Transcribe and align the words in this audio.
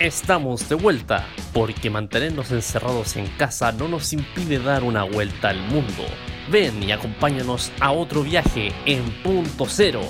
Estamos 0.00 0.66
de 0.66 0.76
vuelta, 0.76 1.26
porque 1.52 1.90
mantenernos 1.90 2.50
encerrados 2.52 3.16
en 3.16 3.26
casa 3.36 3.70
no 3.70 3.86
nos 3.86 4.14
impide 4.14 4.58
dar 4.58 4.82
una 4.82 5.04
vuelta 5.04 5.50
al 5.50 5.60
mundo. 5.60 6.06
Ven 6.50 6.82
y 6.82 6.90
acompáñanos 6.90 7.70
a 7.80 7.92
otro 7.92 8.22
viaje 8.22 8.72
en 8.86 9.04
punto 9.22 9.66
cero, 9.68 10.00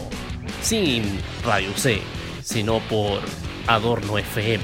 sin 0.63 1.03
Radio 1.45 1.77
C, 1.77 2.03
sino 2.41 2.79
por 2.89 3.19
Adorno 3.67 4.17
FM. 4.17 4.63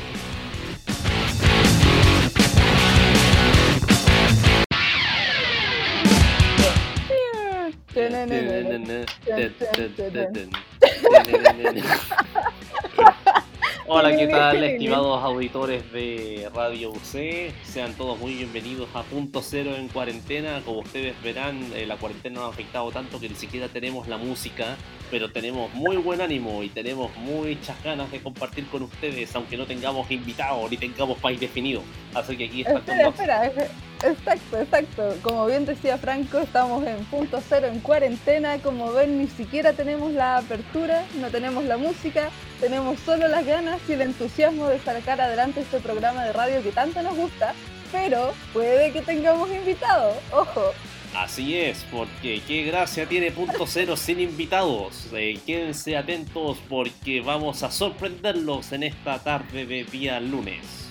Hola, 13.89 14.17
¿qué 14.17 14.27
tal, 14.29 14.65
estimados 14.65 15.23
auditores 15.23 15.93
de 15.93 16.51
Radio 16.53 16.91
UC? 16.91 17.53
Sean 17.63 17.95
todos 17.95 18.19
muy 18.19 18.35
bienvenidos 18.35 18.89
a 18.95 19.03
Punto 19.03 19.43
Cero 19.43 19.77
en 19.77 19.87
cuarentena. 19.89 20.61
Como 20.65 20.81
ustedes 20.81 21.15
verán, 21.23 21.61
eh, 21.75 21.87
la 21.87 21.97
cuarentena 21.97 22.41
nos 22.41 22.45
ha 22.47 22.49
afectado 22.49 22.91
tanto 22.91 23.21
que 23.21 23.29
ni 23.29 23.37
siquiera 23.37 23.69
tenemos 23.69 24.09
la 24.09 24.17
música, 24.17 24.77
pero 25.11 25.31
tenemos 25.31 25.73
muy 25.75 25.97
buen 25.99 26.21
ánimo 26.21 26.65
y 26.65 26.69
tenemos 26.69 27.17
muchas 27.17 27.81
ganas 27.85 28.11
de 28.11 28.21
compartir 28.21 28.67
con 28.67 28.83
ustedes, 28.83 29.35
aunque 29.37 29.57
no 29.57 29.67
tengamos 29.67 30.11
invitados 30.11 30.69
ni 30.69 30.77
tengamos 30.77 31.19
país 31.19 31.39
definido. 31.39 31.83
Así 32.13 32.37
que 32.37 32.47
aquí 32.47 32.63
está 32.63 32.79
Espera, 32.79 33.09
espera, 33.09 33.47
eh, 33.47 33.69
exacto, 34.09 34.59
exacto. 34.59 35.17
Como 35.23 35.47
bien 35.47 35.67
decía 35.67 35.99
Franco, 35.99 36.39
estamos 36.39 36.87
en 36.87 37.05
Punto 37.07 37.41
Cero 37.47 37.67
en 37.67 37.81
cuarentena. 37.81 38.59
Como 38.59 38.93
ven, 38.93 39.19
ni 39.19 39.29
siquiera 39.29 39.73
tenemos 39.73 40.13
la 40.13 40.39
apertura, 40.39 41.05
no 41.21 41.29
tenemos 41.29 41.65
la 41.65 41.77
música, 41.77 42.31
tenemos 42.61 42.99
solo 43.01 43.29
las 43.29 43.45
ganas 43.45 43.81
y 43.89 43.93
el 43.93 44.03
entusiasmo 44.03 44.69
de 44.69 44.79
sacar 44.81 45.21
adelante 45.21 45.61
este 45.61 45.81
programa 45.81 46.25
de 46.25 46.33
radio 46.33 46.63
que 46.63 46.73
tanto 46.73 47.03
nos 47.03 47.17
gusta, 47.17 47.55
pero 47.93 48.33
puede 48.53 48.93
que 48.93 49.03
tengamos 49.03 49.51
invitados, 49.51 50.17
ojo. 50.33 50.73
Así 51.15 51.57
es, 51.57 51.87
porque 51.91 52.43
qué 52.47 52.65
gracia 52.65 53.07
tiene 53.07 53.31
punto 53.31 53.67
cero 53.67 53.97
sin 53.97 54.21
invitados. 54.21 55.07
Eh, 55.15 55.39
quédense 55.47 55.97
atentos 55.97 56.59
porque 56.69 57.23
vamos 57.23 57.63
a 57.63 57.71
sorprenderlos 57.71 58.73
en 58.73 58.83
esta 58.83 59.19
tarde 59.19 59.65
de 59.65 59.85
día 59.85 60.21
lunes. 60.21 60.91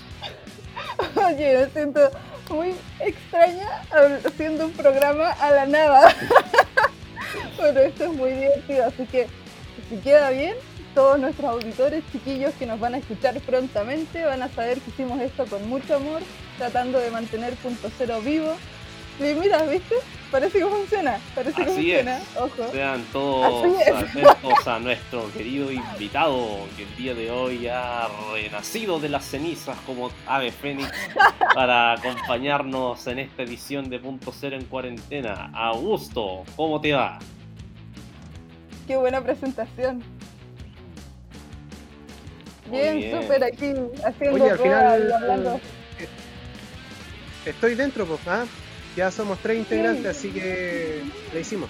Oye, 1.14 1.68
siento 1.72 2.10
muy 2.50 2.74
extraña 3.00 3.82
haciendo 4.24 4.66
un 4.66 4.72
programa 4.72 5.30
a 5.30 5.50
la 5.50 5.66
nada. 5.66 6.14
Pero 7.58 7.80
esto 7.80 8.04
es 8.04 8.12
muy 8.12 8.32
divertido, 8.32 8.86
así 8.86 9.06
que 9.06 9.26
si 9.88 9.96
queda 9.98 10.30
bien, 10.30 10.54
todos 10.94 11.18
nuestros 11.18 11.50
auditores 11.50 12.02
chiquillos 12.10 12.54
que 12.54 12.66
nos 12.66 12.80
van 12.80 12.94
a 12.94 12.98
escuchar 12.98 13.38
prontamente 13.40 14.24
van 14.24 14.42
a 14.42 14.48
saber 14.48 14.80
que 14.80 14.90
hicimos 14.90 15.20
esto 15.20 15.46
con 15.46 15.68
mucho 15.68 15.96
amor, 15.96 16.22
tratando 16.58 16.98
de 16.98 17.10
mantener 17.10 17.54
punto 17.54 17.90
cero 17.98 18.20
vivo. 18.24 18.54
Y 19.20 19.34
mira, 19.34 19.62
¿viste? 19.64 19.94
Parece 20.30 20.58
que 20.58 20.66
funciona, 20.66 21.18
parece 21.36 21.64
que 21.64 21.70
funciona, 21.70 22.20
ojo. 22.36 22.70
Sean 22.72 23.04
todos 23.12 23.78
atentos 23.86 24.66
a 24.66 24.78
nuestro 24.80 25.32
querido 25.32 25.70
invitado 25.70 26.66
que 26.76 26.82
el 26.82 26.96
día 26.96 27.14
de 27.14 27.30
hoy 27.30 27.68
ha 27.68 28.08
renacido 28.32 28.98
de 28.98 29.08
las 29.08 29.24
cenizas 29.24 29.76
como 29.86 30.10
ave 30.26 30.50
fénix 30.50 30.90
para 31.54 31.92
acompañarnos 31.92 33.06
en 33.06 33.20
esta 33.20 33.44
edición 33.44 33.88
de 33.88 34.00
Punto 34.00 34.32
Cero 34.32 34.56
en 34.56 34.64
cuarentena. 34.64 35.50
Augusto, 35.54 36.42
¿cómo 36.56 36.80
te 36.80 36.92
va? 36.92 37.20
Qué 38.88 38.96
buena 38.96 39.20
presentación. 39.20 40.02
Bien, 42.68 43.22
súper 43.22 43.44
aquí 43.44 43.74
haciendo 44.04 44.44
Oye, 44.44 44.50
al 44.50 44.58
final, 44.58 45.12
hablando. 45.12 45.60
Eh, 46.00 46.08
estoy 47.46 47.76
dentro, 47.76 48.04
pues, 48.06 48.20
¿ah? 48.26 48.44
Ya 48.96 49.10
somos 49.10 49.38
tres 49.38 49.58
integrantes, 49.58 50.06
así 50.06 50.30
que 50.30 51.02
lo 51.32 51.38
hicimos. 51.38 51.68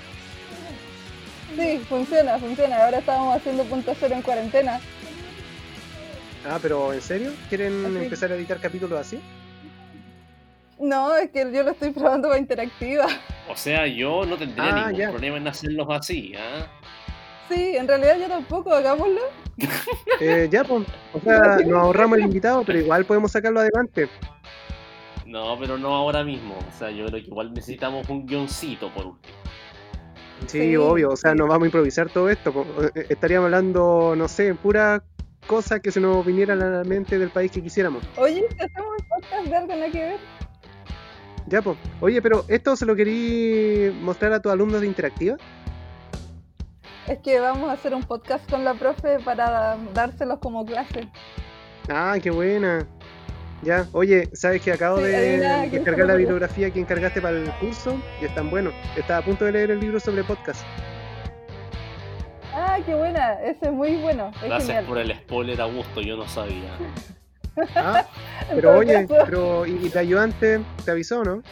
Sí, 1.56 1.78
funciona, 1.88 2.38
funciona. 2.38 2.84
Ahora 2.84 2.98
estamos 2.98 3.36
haciendo 3.36 3.64
punto 3.64 3.92
cero 3.98 4.14
en 4.14 4.22
cuarentena. 4.22 4.80
Ah, 6.48 6.58
pero 6.62 6.92
¿en 6.92 7.02
serio? 7.02 7.32
¿Quieren 7.48 7.84
empezar 7.96 8.30
a 8.30 8.36
editar 8.36 8.60
capítulos 8.60 9.00
así? 9.00 9.20
No, 10.78 11.16
es 11.16 11.30
que 11.30 11.50
yo 11.52 11.62
lo 11.64 11.72
estoy 11.72 11.90
probando 11.90 12.28
para 12.28 12.38
interactiva. 12.38 13.06
O 13.48 13.56
sea, 13.56 13.86
yo 13.86 14.24
no 14.24 14.36
tendría 14.36 14.86
ah, 14.86 14.90
ningún 14.92 15.10
problema 15.10 15.36
en 15.38 15.48
hacerlos 15.48 15.86
así, 15.90 16.34
¿ah? 16.36 16.66
Sí, 17.48 17.76
en 17.76 17.88
realidad 17.88 18.18
yo 18.20 18.28
tampoco, 18.28 18.72
hagámoslo. 18.72 19.20
Eh, 20.20 20.48
ya, 20.50 20.64
pues, 20.64 20.86
o 21.12 21.20
sea, 21.20 21.58
nos 21.66 21.78
ahorramos 21.78 22.18
el 22.18 22.24
invitado, 22.24 22.64
pero 22.64 22.78
igual 22.78 23.04
podemos 23.04 23.32
sacarlo 23.32 23.60
adelante. 23.60 24.08
No, 25.26 25.58
pero 25.58 25.76
no 25.76 25.94
ahora 25.94 26.24
mismo. 26.24 26.56
O 26.56 26.78
sea, 26.78 26.90
yo 26.90 27.06
creo 27.06 27.20
que 27.22 27.28
igual 27.28 27.52
necesitamos 27.52 28.08
un 28.08 28.26
guioncito 28.26 28.92
por 28.94 29.06
último. 29.06 29.34
Sí, 30.46 30.76
obvio, 30.76 31.10
o 31.10 31.16
sea, 31.16 31.34
no 31.34 31.46
vamos 31.46 31.64
a 31.64 31.66
improvisar 31.66 32.10
todo 32.10 32.30
esto. 32.30 32.66
Eh, 32.94 33.06
estaríamos 33.08 33.46
hablando, 33.46 34.14
no 34.16 34.28
sé, 34.28 34.54
pura 34.54 35.02
cosa 35.46 35.80
que 35.80 35.90
se 35.90 36.00
nos 36.00 36.24
viniera 36.24 36.54
a 36.54 36.56
la 36.56 36.84
mente 36.84 37.18
del 37.18 37.30
país 37.30 37.50
que 37.50 37.62
quisiéramos. 37.62 38.04
Oye, 38.16 38.46
hacemos 38.60 38.90
un 38.98 39.08
podcast 39.08 39.46
de 39.46 39.56
algo 39.56 39.74
nada 39.74 39.90
que 39.90 39.98
ver. 39.98 40.20
Ya, 41.46 41.62
pues. 41.62 41.76
Oye, 42.00 42.20
pero 42.20 42.44
¿esto 42.48 42.76
se 42.76 42.84
lo 42.84 42.94
querí 42.94 43.96
mostrar 44.02 44.32
a 44.32 44.40
tus 44.40 44.52
alumnos 44.52 44.80
de 44.80 44.86
Interactiva? 44.86 45.36
Es 47.06 47.18
que 47.18 47.38
vamos 47.38 47.70
a 47.70 47.72
hacer 47.72 47.94
un 47.94 48.02
podcast 48.02 48.48
con 48.50 48.64
la 48.64 48.74
profe 48.74 49.18
para 49.20 49.76
dárselos 49.94 50.40
como 50.40 50.66
clase. 50.66 51.08
Ah, 51.88 52.16
qué 52.20 52.30
buena. 52.30 52.86
Ya, 53.62 53.86
oye, 53.92 54.28
¿sabes 54.32 54.62
que 54.62 54.72
acabo 54.72 54.98
de 55.00 55.68
descargar 55.70 56.06
la 56.06 56.14
bibliografía 56.14 56.70
que 56.70 56.78
encargaste 56.78 57.20
para 57.20 57.38
el 57.38 57.50
curso? 57.54 58.00
Y 58.20 58.26
es 58.26 58.34
tan 58.34 58.50
bueno. 58.50 58.70
Estaba 58.96 59.20
a 59.20 59.24
punto 59.24 59.44
de 59.44 59.52
leer 59.52 59.70
el 59.70 59.80
libro 59.80 59.98
sobre 59.98 60.24
podcast. 60.24 60.64
Ah, 62.52 62.78
qué 62.84 62.94
buena, 62.94 63.34
ese 63.42 63.66
es 63.66 63.72
muy 63.72 63.96
bueno. 63.96 64.30
Gracias 64.42 64.84
por 64.84 64.98
el 64.98 65.14
spoiler, 65.14 65.60
Augusto, 65.60 66.00
yo 66.00 66.16
no 66.16 66.28
sabía. 66.28 66.76
Ah, 67.74 68.06
pero 68.54 68.78
oye, 68.78 69.06
pero 69.08 69.66
¿y 69.66 69.88
tu 69.88 69.98
ayudante 69.98 70.60
te 70.84 70.90
avisó, 70.90 71.24
no? 71.24 71.42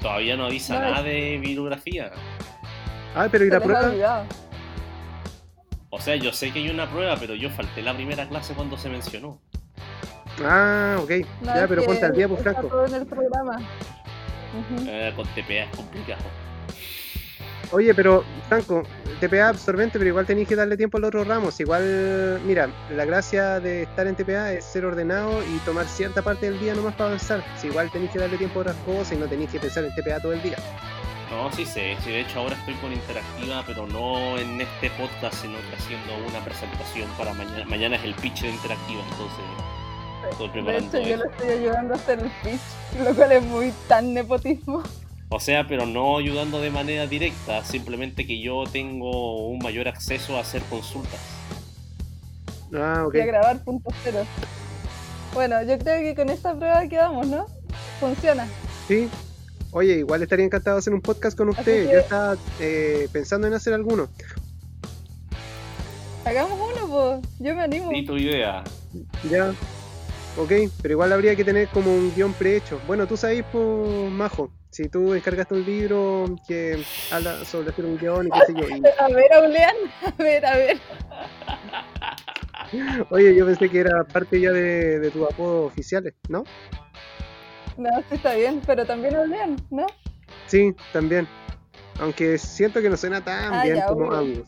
Todavía 0.00 0.36
no 0.36 0.46
avisa 0.46 0.80
nada 0.80 1.02
de 1.02 1.38
bibliografía. 1.38 2.10
Ah, 3.14 3.28
pero 3.30 3.44
¿y 3.44 3.50
la 3.50 3.60
prueba? 3.60 4.26
O 5.90 6.00
sea, 6.00 6.16
yo 6.16 6.32
sé 6.32 6.50
que 6.50 6.58
hay 6.58 6.70
una 6.70 6.90
prueba, 6.90 7.16
pero 7.20 7.34
yo 7.34 7.50
falté 7.50 7.82
la 7.82 7.94
primera 7.94 8.28
clase 8.28 8.54
cuando 8.54 8.76
se 8.76 8.88
mencionó. 8.88 9.40
Ah, 10.46 10.98
ok. 11.00 11.10
ya, 11.42 11.66
pero 11.68 11.84
ponte 11.84 12.04
al 12.04 12.12
día, 12.12 12.28
pues, 12.28 12.42
Franco. 12.42 12.68
Todo 12.68 12.86
en 12.86 12.94
el 12.94 13.06
programa. 13.06 13.60
Eh, 14.86 15.12
con 15.16 15.26
TPA 15.28 15.64
es 15.64 15.76
complicado. 15.76 16.22
Oye, 17.72 17.94
pero 17.94 18.22
Franco, 18.50 18.82
TPA 19.18 19.48
absorbente, 19.48 19.98
pero 19.98 20.08
igual 20.08 20.26
tenéis 20.26 20.46
que 20.46 20.56
darle 20.56 20.76
tiempo 20.76 20.98
a 20.98 21.00
los 21.00 21.08
otros 21.08 21.26
ramos. 21.26 21.58
Igual, 21.58 22.40
mira, 22.44 22.68
la 22.94 23.06
gracia 23.06 23.60
de 23.60 23.84
estar 23.84 24.06
en 24.06 24.14
TPA 24.14 24.52
es 24.52 24.64
ser 24.64 24.84
ordenado 24.84 25.42
y 25.42 25.56
tomar 25.60 25.86
cierta 25.86 26.20
parte 26.20 26.50
del 26.50 26.60
día 26.60 26.74
nomás 26.74 26.94
para 26.94 27.06
avanzar. 27.10 27.42
Si 27.56 27.68
igual 27.68 27.90
tenéis 27.90 28.10
que 28.10 28.18
darle 28.18 28.36
tiempo 28.36 28.58
a 28.58 28.62
otras 28.62 28.76
cosas 28.84 29.12
y 29.12 29.16
no 29.16 29.26
tenéis 29.26 29.50
que 29.50 29.58
pensar 29.58 29.84
en 29.84 29.94
TPA 29.94 30.20
todo 30.20 30.34
el 30.34 30.42
día. 30.42 30.56
No, 31.30 31.50
sí 31.50 31.64
sé, 31.64 31.96
sí, 32.04 32.10
de 32.10 32.20
hecho 32.20 32.40
ahora 32.40 32.54
estoy 32.56 32.74
con 32.74 32.92
Interactiva, 32.92 33.64
pero 33.66 33.86
no 33.86 34.36
en 34.36 34.60
este 34.60 34.90
podcast, 34.90 35.40
sino 35.40 35.54
que 35.70 35.76
haciendo 35.76 36.12
una 36.28 36.44
presentación 36.44 37.08
para 37.16 37.32
mañana. 37.32 37.64
Mañana 37.64 37.96
es 37.96 38.04
el 38.04 38.14
pitch 38.16 38.42
de 38.42 38.50
Interactiva, 38.50 39.00
entonces 39.02 39.44
estoy 40.30 40.48
preparando 40.48 40.90
De 40.90 41.00
hecho, 41.00 41.08
yo 41.08 41.16
lo 41.16 41.30
estoy 41.30 41.48
ayudando 41.48 41.94
a 41.94 41.96
hacer 41.96 42.18
el 42.20 42.30
pitch, 42.42 43.04
lo 43.04 43.14
cual 43.14 43.32
es 43.32 43.42
muy 43.44 43.72
tan 43.88 44.14
nepotismo. 44.14 44.82
O 45.28 45.40
sea, 45.40 45.66
pero 45.66 45.86
no 45.86 46.18
ayudando 46.18 46.60
de 46.60 46.70
manera 46.70 47.06
directa, 47.06 47.64
simplemente 47.64 48.26
que 48.26 48.40
yo 48.40 48.64
tengo 48.70 49.46
un 49.48 49.58
mayor 49.58 49.88
acceso 49.88 50.36
a 50.36 50.40
hacer 50.40 50.62
consultas. 50.64 51.20
Ah, 52.74 53.04
ok. 53.06 53.14
Y 53.14 53.20
a 53.20 53.26
grabar 53.26 53.64
puntos 53.64 53.94
cero. 54.04 54.24
Bueno, 55.34 55.62
yo 55.62 55.78
creo 55.78 56.02
que 56.02 56.14
con 56.14 56.28
esta 56.28 56.54
prueba 56.54 56.86
quedamos, 56.86 57.26
¿no? 57.26 57.46
Funciona. 57.98 58.46
Sí, 58.86 59.08
Oye, 59.74 59.94
igual 59.94 60.22
estaría 60.22 60.44
encantado 60.44 60.76
de 60.76 60.80
hacer 60.80 60.92
un 60.92 61.00
podcast 61.00 61.36
con 61.36 61.48
usted. 61.48 61.90
Yo 61.90 61.98
estaba 62.00 62.36
eh, 62.60 63.08
pensando 63.10 63.46
en 63.46 63.54
hacer 63.54 63.72
alguno. 63.72 64.06
Hagamos 66.26 66.58
uno, 66.60 66.88
pues. 66.88 67.38
Yo 67.40 67.54
me 67.54 67.62
animo. 67.62 67.90
Sí, 67.90 68.04
tu 68.04 68.18
idea. 68.18 68.62
Ya. 69.30 69.54
Ok, 70.36 70.50
pero 70.80 70.92
igual 70.92 71.12
habría 71.12 71.36
que 71.36 71.44
tener 71.44 71.68
como 71.68 71.92
un 71.94 72.14
guion 72.14 72.32
prehecho. 72.32 72.80
Bueno, 72.86 73.06
tú 73.06 73.18
sabes, 73.18 73.44
pues, 73.52 74.10
Majo, 74.10 74.50
si 74.70 74.88
tú 74.88 75.12
descargaste 75.12 75.54
un 75.54 75.64
libro 75.66 76.36
que 76.48 76.82
habla 77.10 77.44
sobre 77.44 77.68
hacer 77.68 77.84
un 77.84 77.98
guion 77.98 78.28
y 78.28 78.30
qué 78.30 78.40
sé 78.46 78.54
yo. 78.54 78.66
A 78.98 79.08
ver, 79.08 79.32
Aulean, 79.34 79.76
a 80.02 80.22
ver, 80.22 80.46
a 80.46 80.56
ver. 80.56 80.78
Oye, 83.10 83.34
yo 83.34 83.44
pensé 83.44 83.68
que 83.68 83.80
era 83.80 84.04
parte 84.04 84.40
ya 84.40 84.50
de, 84.50 84.98
de 85.00 85.10
tus 85.10 85.30
apodos 85.30 85.70
oficiales, 85.70 86.14
¿no? 86.30 86.44
No, 87.76 87.90
sí 88.08 88.14
está 88.14 88.34
bien, 88.34 88.62
pero 88.66 88.86
también 88.86 89.14
bien, 89.30 89.56
¿no? 89.70 89.84
Sí, 90.46 90.74
también. 90.94 91.28
Aunque 92.00 92.38
siento 92.38 92.80
que 92.80 92.88
no 92.88 92.96
suena 92.96 93.22
tan 93.22 93.52
ah, 93.52 93.64
bien 93.64 93.82
como 93.86 94.10
ambos. 94.10 94.46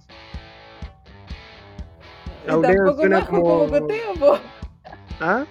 Aulean 2.49 2.97
suena 2.97 3.27
como... 3.27 3.43
como 3.43 3.69
coteo, 3.69 4.15
po. 4.19 4.39
¿Ah? 5.21 5.45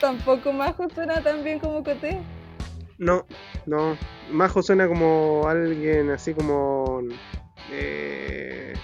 Tampoco 0.00 0.52
Majo 0.52 0.88
suena 0.94 1.20
tan 1.22 1.42
bien 1.42 1.58
como 1.58 1.82
Coté. 1.82 2.20
No, 2.98 3.24
no. 3.66 3.96
Majo 4.30 4.62
suena 4.62 4.86
como 4.88 5.46
alguien 5.48 6.10
así 6.10 6.34
como. 6.34 7.00
Eh, 7.72 8.74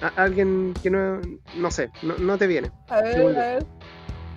a- 0.00 0.22
alguien 0.22 0.74
que 0.82 0.90
no. 0.90 1.20
No 1.56 1.70
sé, 1.70 1.90
no, 2.02 2.16
no 2.18 2.36
te 2.38 2.46
viene. 2.46 2.70
A 2.88 3.00
ver, 3.00 3.14
Según 3.14 3.36
a 3.36 3.38
ver. 3.40 3.66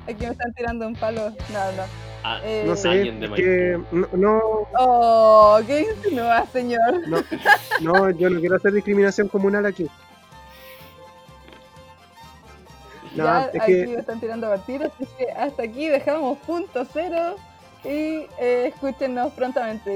Aquí 0.08 0.26
me 0.26 0.32
están 0.32 0.54
tirando 0.54 0.88
un 0.88 0.96
palo. 0.96 1.30
No, 1.52 1.72
no. 1.78 1.84
Ah, 2.24 2.40
Eh, 2.44 2.64
No 2.66 2.76
sé, 2.76 2.90
Alguien 2.90 3.20
de 3.20 3.26
es 3.28 3.32
que. 3.34 3.80
No, 3.92 4.08
no, 4.14 4.42
Oh, 4.80 5.60
¿qué 5.68 5.82
insinúa, 5.96 6.46
señor? 6.52 7.08
no, 7.08 7.18
no, 7.82 8.10
yo 8.12 8.30
no 8.30 8.40
quiero 8.40 8.56
hacer 8.56 8.72
discriminación 8.74 9.28
comunal 9.28 9.66
aquí. 9.66 9.88
No, 13.16 13.24
ya 13.26 13.50
es 13.54 13.62
aquí 13.62 13.72
que. 13.74 13.88
me 13.88 13.94
están 13.96 14.20
tirando 14.20 14.48
partidos, 14.50 14.92
así 14.96 15.08
que 15.18 15.32
hasta 15.32 15.64
aquí 15.64 15.88
dejamos 15.88 16.38
punto 16.40 16.86
cero 16.92 17.36
y 17.84 18.26
eh, 18.40 18.72
escúchenos 18.74 19.32
prontamente. 19.34 19.92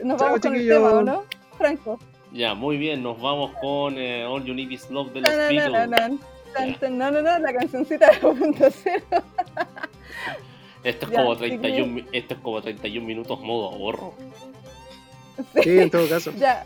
Y 0.00 0.04
nos 0.06 0.18
Chao, 0.18 0.28
vamos 0.28 0.40
con 0.40 0.54
el 0.54 0.68
tema, 0.68 0.90
¿o 0.92 1.02
no? 1.02 1.24
Franco. 1.58 1.98
Ya, 2.32 2.54
muy 2.54 2.76
bien, 2.78 3.02
nos 3.02 3.20
vamos 3.20 3.50
con 3.60 3.98
eh, 3.98 4.24
All 4.24 4.44
You 4.44 4.54
Need 4.54 4.70
Is 4.70 4.88
Love 4.90 5.12
de 5.12 5.20
los 5.20 5.30
Beatles. 5.30 6.20
No, 6.90 7.10
no, 7.10 7.22
no, 7.22 7.38
la 7.38 7.52
cancioncita 7.52 8.10
de 8.10 8.16
punto 8.18 8.68
cero. 8.70 9.04
Esto 10.84 11.06
es, 11.06 11.12
Ya, 11.12 11.18
como 11.22 11.34
chiquillos. 11.36 11.60
31, 11.60 11.92
mi- 11.92 12.04
esto 12.12 12.34
es 12.34 12.40
como 12.40 12.60
31 12.60 13.06
minutos 13.06 13.40
modo 13.40 13.68
ahorro. 13.70 14.14
Sí, 15.62 15.78
en 15.78 15.90
todo 15.90 16.08
caso. 16.08 16.32
Ya, 16.36 16.64